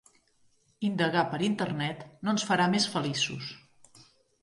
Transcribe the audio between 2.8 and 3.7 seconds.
feliços.